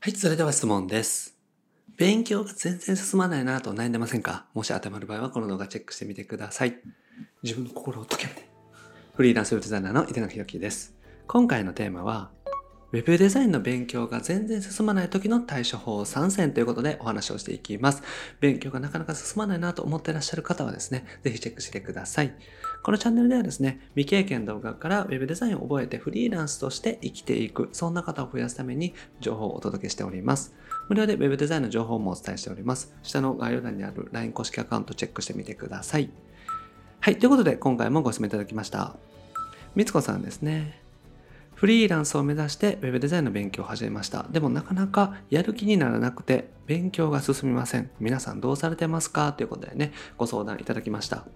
[0.00, 1.36] はい、それでは質問です。
[1.96, 4.46] 勉強が全然進まないなと悩んでませんか？
[4.54, 6.76] もし当てはまる場合はこの動画チェックしてみてください。
[7.42, 8.48] 自分の心を解けて。
[9.16, 10.94] フリーランスウェブデザイナーの井手野弘樹です。
[11.26, 12.30] 今回のテーマは、
[12.90, 18.02] ウェブデザインの勉強が全然進まない時の対処法3選ということでお話をしていきます。
[18.40, 22.32] 勉強がなかなか進まないなと思っていらっしゃる方はですね、ぜひチェックしてください。
[22.82, 30.54] このチャンネルではですね、未経験動画からウェブデザインを覚えてフリーランスとして生きていく、そんな方を増やすために情報をお届けしております。
[30.88, 32.96] 無料で Web デザインの情報もお伝えしております。
[33.02, 36.08] 下の概要欄にある LINE 公式アカウントチェックしてみてください。
[37.00, 38.96] はい、ということで今回もご質問いただきました。
[39.74, 40.87] みつこさんですね。
[41.58, 44.24] フリーランスを目指して Web デザインの勉強を始めました。
[44.30, 47.90] でもなかなかやる気にならなくて勉強が進みません。
[47.98, 49.32] 皆さんどうされてますか？
[49.32, 51.26] ということでね、ご相談いただきました。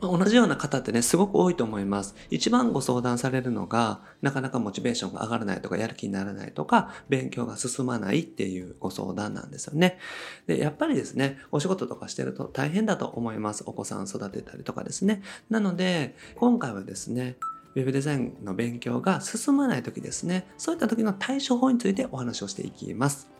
[0.00, 2.16] ま同じような方ってね、すごく多いと思います。
[2.28, 9.98] 一番ご相談されるのが、なかなかモチベーションが上がらないとか、やる気にならないとか、勉強が進まないっていうご相談なんですよね。
[10.48, 13.62] で、やっぱりですね、お仕事とかしてると大変だと思います。
[13.64, 15.22] お子さん育てたりとかですね。
[15.48, 17.36] なので、今回はですね、
[17.74, 23.30] ウェブデザインの勉強が進まない時ですね、そういった時の対処法についてお話をしていきます。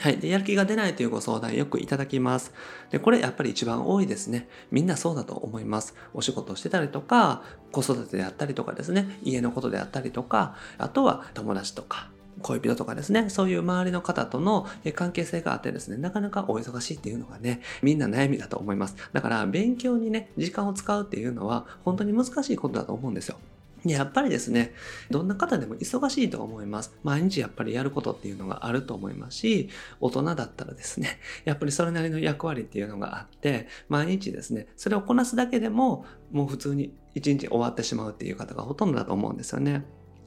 [0.00, 0.16] はい。
[0.16, 2.54] で、やる気が出ないというご相談よくいただきます。
[2.90, 4.48] で、これやっぱり一番多いですね。
[4.70, 5.94] みんなそうだと思います。
[6.14, 18.96] お仕事してたりとか、子育てであったりとかですね、家のことであったりとか、あとは友達とか、恋人とかですね、そういう周りの方との関係性があってですね、なかなかお忙しいっていうのがね、みんな悩みだと思います。
[19.12, 23.36] だから、勉強にね、時間を使うっていうのは、本当に難しいことだと思うんですよ。
[23.84, 24.74] やっぱりですね、
[25.10, 26.94] どんな方でも忙しいと思います。
[27.02, 39.84] 毎日やっぱりやることっていうのがあると思いますし、大人だったらですね、やっぱりそれなりの役割っていうのがあって、毎日ですね、それをこなすだけでも、もう普通に一日終わってしまうっていう方がほとんどだと思うんですよね。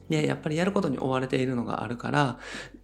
[0.08, 2.38] で、やっぱりやることに追われているのがあるから、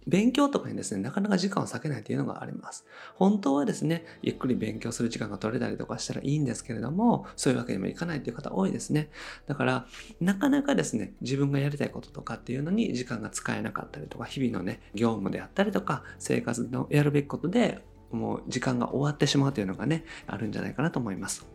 [0.07, 2.85] 勉強とかにですね、なかなか時間を割けないっていうのがあります。
[3.15, 9.09] 本当はですね、ゆっくり勉強する時間が取れたりとかしたらいいんですけれども、そういうわけにもいかないっていう方多いですね。
[9.47, 9.85] だから、
[10.19, 21.45] なかなかですね、自分がやりたいこととかっていうのに時間が使えなかったりとか、日々のね、業務であったりとか、生活のやるべきことでもう時間が終わってしまうというのがね、あるんじゃないかなと思います。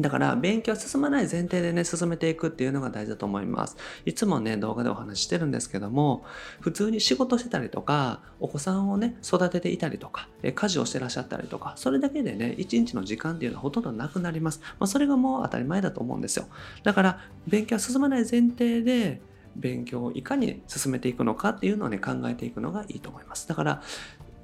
[0.00, 3.76] だから勉強進まない前提でね進めていくっていうのが大事だと思います。
[4.04, 6.24] いつもね動画でお話ししてるんですけども
[6.60, 16.46] 普通に仕事してたりとかお子さんをね育てていたりとかえ家事をしてらっしゃったりとかそれだけでね一日の時間っていうのはほとんどなくなります、まあ、それがもう当たり前だと思うんですよ。
[16.82, 19.20] だから勉強進まない前提で
[19.56, 23.48] 勉強をいかに進めていくのかっていうのをね考えていくのがいいと思います。
[23.48, 23.82] だから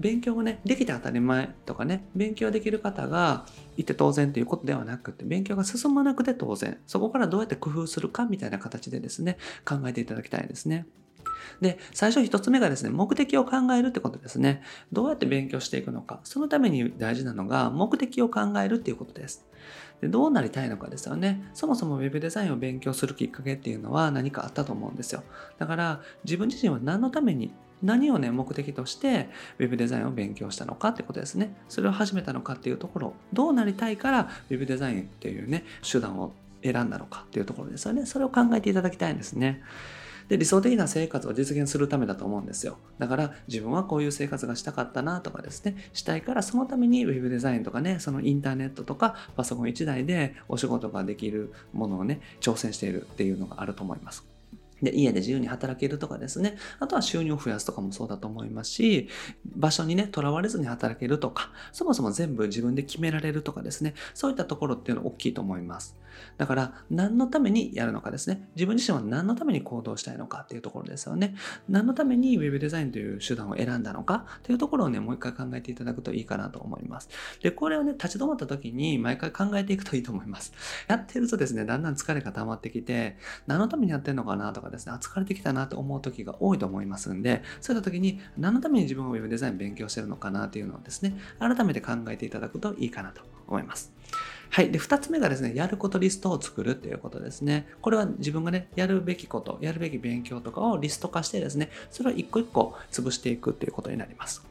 [0.01, 3.47] 勉強がねできて当たり前とかね勉強できる方が
[3.77, 10.87] いて当然ということではなくて勉強が進まなくて当然そこからどうやって工夫するかみたいな形でですね考えていただきたいですね。
[11.61, 14.63] で最初一つ目がですね目的を考えるってことですね。
[14.93, 16.21] どうやって勉強していくのか。
[16.25, 19.47] そのために大事なのが目的を考えるっていうことです。
[20.01, 21.43] でどうなりたいのかですよね。
[21.53, 25.23] そもそも Web デザインを勉強するきっかけっていうのは何かあったと思うんですよ。
[25.59, 27.53] だから自分自身は何のために
[27.83, 31.55] 何をね目的として Web デザインを勉強したのかってことですね。
[31.69, 36.33] それを始めたのかっていうところどうなりたいから Web デザインっていうね手段を
[36.63, 38.07] 選んだのかっていうところですよね。
[38.07, 39.63] それを考えていただきたいんですね。
[40.31, 42.79] で理想的な生活を実現するためだと思うんですよ。
[43.01, 45.77] だから自分はこういう生活がしたかったなとかですね。
[45.93, 54.30] したいからそのために Web デザインとかねそのインターネットとかパソコン1台でお仕事ができるものをね挑戦しているっていうのがあると思います。
[54.83, 56.57] で、家で自由に働けるとかですね。
[56.79, 59.09] あとは収入を増やすとかもそうだと思いますし、
[59.45, 63.95] 場所にね、とらわれずに働けるとか、そもそも全部自分で決められるとかですね。
[64.15, 65.97] そういったところっていうのは大きいと思います。
[66.39, 68.49] だから、何のためにやるのかですね。
[68.55, 71.35] 自分自身は何のために行動したいのかっていうところですよね。
[71.69, 77.09] 何のために Web デザインという手段を選んだのかっていうところをね、もう一回考えていただくといいかなと思います。
[77.43, 80.53] で、これをね、立ち止まった時に毎回考えていくといいと思います。
[80.89, 83.17] やってるとですね、だんだん疲れが溜まってきて、
[83.47, 93.93] 何のためにやってんのかなとかですね、疲れてきたなと思う時が多いと思いますんで、そういった時に何のために自分は Web デザイン勉強してるのかなっていうのをですね、改めて考えていただくといいかなと思います。
[94.53, 94.71] はい。
[94.73, 97.69] で、二つ目がですね、やることリストを作るっていうことですね。
[97.81, 104.50] これは自分がね、やるべきこと、やるべき勉強とかをリスト化してですね、それを一個一個潰していくっていうことになります。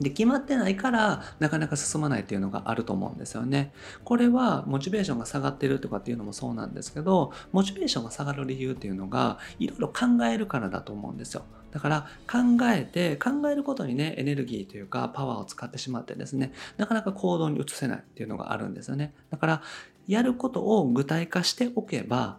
[0.00, 3.72] で、決まってないから、なかなか進まないっていうのがあると思うんですよね。
[4.02, 11.44] これは、モチベーションが下がってるとかっていうのもそうなんですけど、モチベーションが下がる理由っていうのが、いろいろ考えるからだと思うんですよ。
[11.70, 12.38] だから、考
[12.72, 19.14] えて、考えることにね、エネルギーというか、パワーを使ってしまってですね、なかなか行動に移せないっていうのがあるんですよね。
[19.30, 19.62] だから、
[20.06, 22.38] やることを具体化しておけば、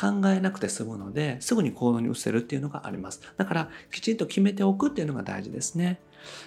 [0.00, 3.20] 考えなくて済むので、すぐに行動に移せるっていうのがあります。
[3.36, 6.00] だから、きちんと決めておくっていうのが大事ですね。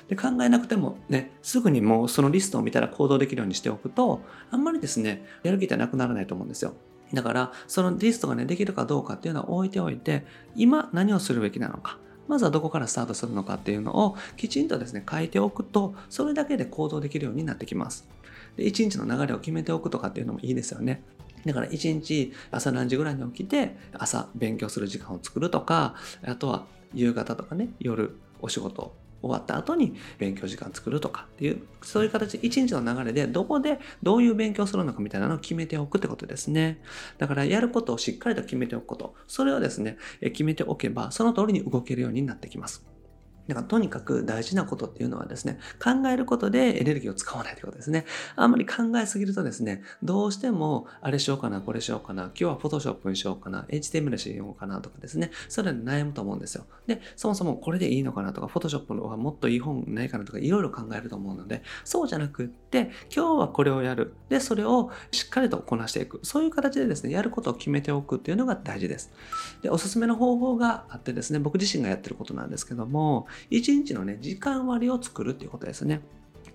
[0.07, 4.21] で考えなくてもね、すぐにもうそのリストを見たら行動できるようにしておくと、
[4.51, 6.73] あんまりですね、やる気ってなくならないと思うんですよ。
[7.13, 10.25] だから、そのリストがね、できるかどうかっていうのは置いておいて、
[10.55, 11.97] 今何をするべきなのか。
[12.27, 18.07] まずはどこからスタートするのかっていうのをきちんとですね、書いておくと、それだけで行動できるようになってきます。
[18.55, 21.03] で、一日の流れを決めておくとかっていうのもいいですよね。
[21.45, 36.81] だから一日朝何時ぐらいに起きて朝勉強する時間を作るとか、あとは夕方とかね、夜お仕事終わった後に勉強時間作るとかっていう、そういう形で一日の流れでどこでどういう勉強するのかみたいなのを決めておくってことですね。
[37.17, 42.92] だからやることをしっかりと決めておくこと、それをですね、決めておけばその通りに動けるようになってきます。
[43.47, 48.05] だからとにかく大事なことっていうのはですね、考えることでエネルギーを使わないということですね。
[48.35, 56.65] あんまり考えすぎるとですね、どうしてもあれしようかな、これしようかな、今日は Photoshop にしようかな、HTML しようかなとかですね、それで悩むと思うんですよ。
[56.87, 64.13] で、そもそもこれでいいのかなとか、Photoshop のはもっといい本ないかなとか、いろいろ考えると思うので、そうじゃなくって、今日はこれをやる。
[64.29, 66.19] で、それをしっかりとこなしていく。
[66.23, 69.11] そういう形でですね、やることを決めておくっていうのが大事です。
[69.61, 76.01] で、おすすめの方法があってですね、僕自身がやってることなんですけども、1日のね、時間割を作るっていうことですね。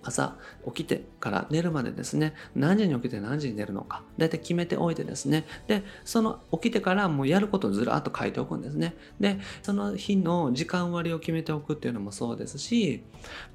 [0.01, 8.95] 朝起きてから寝るまでですね、何時に起きて何時に寝るのか、だいたい決めておいてですね、で、その起きてからもうやることをずらっと書いておくんですね。
[9.19, 13.03] で、その日の時間割を決めておくっていうのもそうですし、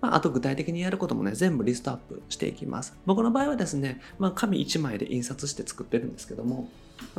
[0.01, 2.95] まあ、あと具体的にやることもね、全部リストアップしていきます。
[3.07, 6.69] 僕の場合はですね、まあ、紙1枚で印刷して作ってるんですけども、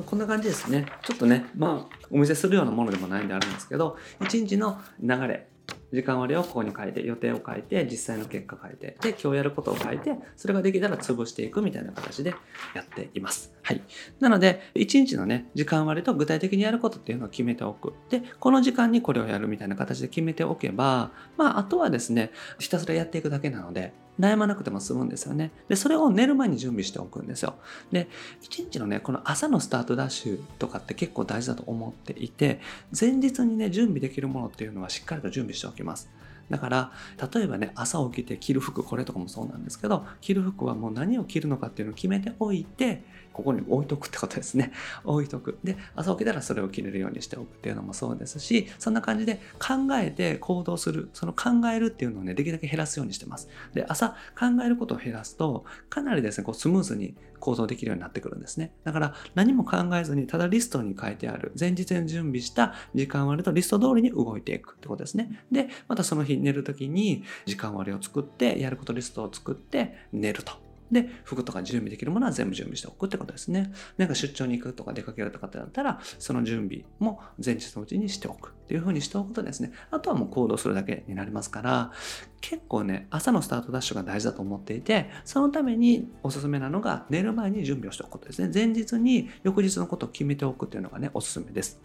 [0.06, 0.86] こんな感じですね。
[1.04, 5.48] ちょっとね、まあ、お見せするようなものでもないんであるんですけど、1日の流れ、
[5.96, 12.36] 時間割をここに書いて、予定を書いて、実際の結果書いて、で、今日やることを書いて、それができたら潰していくみたいな形で
[12.76, 13.54] やっています。
[13.64, 13.82] はい。
[14.20, 17.94] なので、1日のね、時間割と具体的にやることっていうのを決めておく。
[18.10, 25.52] で、この時間にこれをやるみたいな形で決めておけば、まあ、あとはですね、ひたすらやっていくだけなので、悩まなくても済むんですよね。
[25.68, 27.56] で、それを寝る前に準備しておくんですよ。
[27.92, 28.08] で、
[28.42, 32.60] 一日のね、この朝のスタートダッシュとかって結構大事だと思っていて、
[32.98, 36.10] 前日にね、準備できるものっていうのはしっかりと準備しておきます。
[36.50, 36.92] だから、
[37.34, 43.04] 例えばね、朝起きて着る服、これとかもそうなんですけど、着る服はもう何を着るのかっていうのを決めておいて、
[43.34, 44.72] ここに置いとくってことですね。
[45.04, 45.58] 置いとく。
[45.64, 51.10] で、朝起きたらそれを着れるようにしておくっていうのもそうですし、そんな感じで考えて行動する。
[51.14, 53.50] その考えるっていうのをね、できるだけ減らすようにしてます。
[53.74, 57.16] で、朝考えることを減らすと、かなりですね、こうスムーズに
[57.46, 58.74] 行動できるようになってくるんですね。
[58.84, 65.46] だから何も考えずに、ただリストに書いてある、前日に準備した時間割とリスト通りに動いていくってことですね。
[65.52, 70.65] で、またその日寝る時に時間割を作って、やることリストを作って寝ると。
[70.92, 73.72] で、服とか準備できるものは全部準備しておくってことですね。
[73.98, 81.92] なんか出張に行くとか出かけるとかってなったら、その準備も前日のうちにしておくっていう風にしておくとですね、あとはもう行動するだけになりますから、
[82.42, 88.52] 結構ね、朝のスタートダッシュが大事だと思っていて、そのためにおすすめなのが寝る前に準備をしておくことですね。
[88.54, 91.80] 前日に翌日のことを決めておくっていうのがね、おすすめです。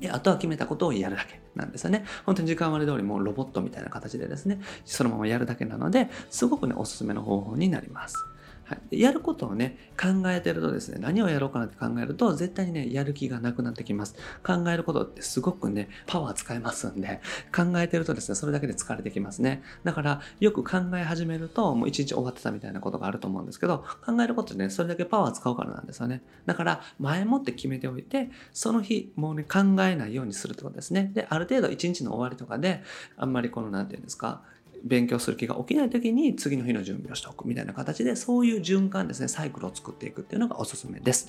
[0.00, 2.04] で、あとは決めたことをやるだけなんですよね。
[2.26, 8.16] 本当に時間割通りもうロボットみたいな形でですね、そのままやるだけなので、すごくね、おすすめの方法になります。
[8.64, 14.16] はい、やることをね、考えてるとですね、何をやろうかなって考えると、絶対にね、やる気がなくなってきます。
[14.42, 17.20] 考えることってすごくね、パワー使えますんで、
[17.54, 19.62] 考えてるとですね、それだけで疲れてきますね。
[19.84, 26.22] だから、よく考え始めると、もう一日終わってたみたいなことがあると思うんですけど、考えることでね、それだけパワー使うからなんですよね。
[26.46, 31.10] だから、前もって決めておいて、その日、もうね、考えないようにするってことですね。
[31.12, 32.82] で、ある程度一日の終わりとかで、
[33.16, 34.42] あんまりこの、なんていうんですか、
[34.84, 41.28] 勉強する気が起きない時に次の日の準備をしておくみたいな形でそういう循環ですねサイクルを作っていくっていうのがおすすめです。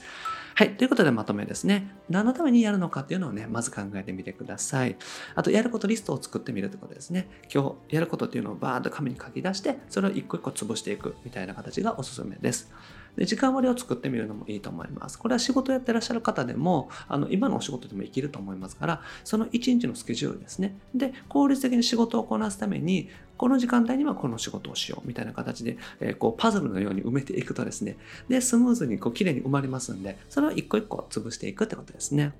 [0.55, 1.89] はいということでまとめですね。
[2.09, 4.97] 何のためにやるのかっていうのをねまず考えてみてください。
[5.35, 7.27] あとやることリストを作ってみるってことですね。
[7.53, 12.71] 今日やることっていうのをバーッと紙に書き出してそれを一個一個潰していくみたいな形がおすすめです。
[13.15, 15.17] で時間割を作ってみるのもいいと思います。
[15.17, 20.75] これは仕事やってらっしゃる方でも、あの今のお仕事でも生きると思いますから、その1日のスケジュールですね。
[20.93, 27.97] で、効率的に仕事をこなすために、この時間帯にはこの仕事をしようみたいな形で、えー、こうパズルのように埋めていくとですね、
[28.29, 32.33] で、スムーズにこう綺麗に埋まりますんで、それを一個一個潰していくってことですね。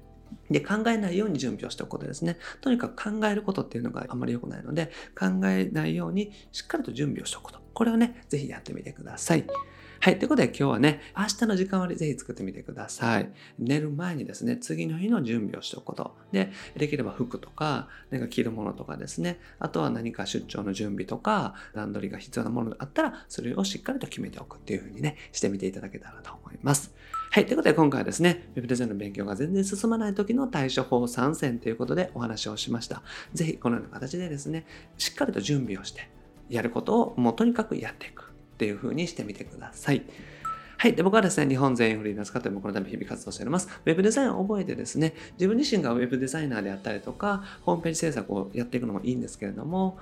[0.49, 2.37] で、考えないように準備をしておくことですね。
[2.61, 7.59] とにかく考えることっていうのがあまり良くないので、考えないようにしっかりと準備をしておくこと。
[7.73, 9.45] これをね、ぜひやってみてください。
[9.99, 10.19] はい。
[10.19, 13.31] ということで今日はね、明日の時間割ぜひ作ってみてください。
[13.57, 16.15] 寝る前にですね、次の日の準備をしておくこと。
[16.31, 26.93] で、できれば服とか、何か着るものとかですね、あとは何か出張の準備とか、段取りが必要なものがあったら、それをしっかりと決めておくっていうふうにね、してみていただけたらと思います。
[27.31, 27.45] はい。
[27.45, 33.01] ということで今回はですね、ウェブデザインの勉強が全然進まない時の対処法3選ということでお話をしました。
[33.33, 34.65] ぜひこのような形でですね、
[34.97, 36.09] しっかりと準備をして、
[36.49, 38.24] やることをもうとにかくやっていく
[38.55, 40.03] っていう風にしてみてください。
[40.77, 40.93] はい。
[40.93, 43.69] で、僕はですね、日本全員フリーランス化というこのため日々活動しております。
[43.85, 49.97] ウェブデザインを覚えてですね、自分自身がウェブデザイナーであったりとか、ホームページ制作をやっていくのもいいんですけれども、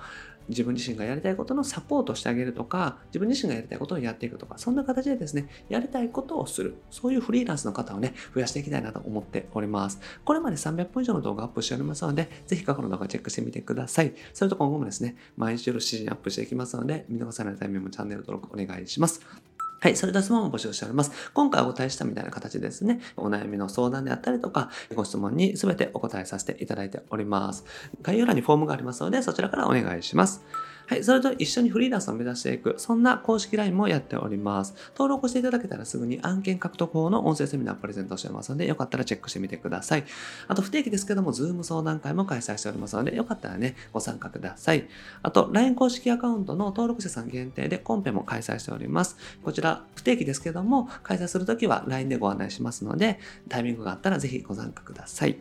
[0.48, 6.76] 自分自身がやりたいことのサポートしてあげるとか、自分自身がやりたいことをやっていくとか、そんな形でですね、やりたいことをする。
[6.90, 10.00] そういうフリーランスの方をね、増やしていきたいなと思っております。
[10.24, 14.14] これまで300本以上の動画アップしておりますので、ぜひ過去の動画チェックしてみてください。
[14.32, 19.53] それと今後もですね、毎日夜7時にアップしていきますので、見逃さないタイミングもチャンネル登録お願いします。
[19.84, 19.96] はい。
[19.96, 21.12] それでは質問を募集しております。
[21.34, 27.66] 今回お答えしたみたいな形でですね、お悩みの相談であったりとか、ご質問に全てお答えさせていただいております。
[28.00, 30.42] 概要欄にフォームがありますので、そちらからお願いします。
[30.86, 34.74] はい、それと一緒にフリーランスを目指していく、そんな公式 LINE もやっております。
[34.94, 40.04] 登録していただけたらすぐに案件獲得法の音声セミナープレゼントしてますので、よかったらチェックしてみてください。
[40.48, 44.86] あと、不定期ですけども、Zoom 相談会も開催しておりますので、よかったらね、ご参加ください。
[45.22, 49.16] あと、LINE 公式アカウントの登録者さん限定でコンペも開催しております。
[49.42, 55.38] こちら、不定期ですけども、開催するときは LINE でご案内しますので、タイミングがあったらぜひご参加ください。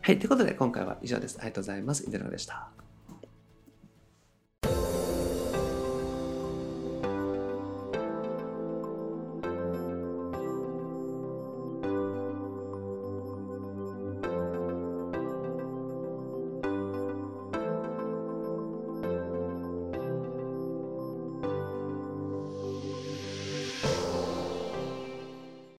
[0.00, 1.36] はい、ということで今回は以上です。
[1.38, 2.04] ありがとうございます。
[2.06, 2.77] イデロでした。